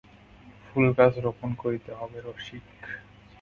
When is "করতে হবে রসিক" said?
1.53-2.63